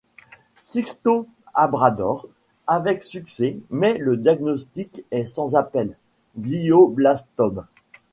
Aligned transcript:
Sixto 0.63 1.27
Obrador 1.53 2.25
avec 2.65 3.03
succès 3.03 3.59
mais 3.69 3.99
le 3.99 4.17
diagnostic 4.17 5.05
est 5.11 5.27
sans 5.27 5.53
appel: 5.55 5.95
Glioblastome. 6.39 7.67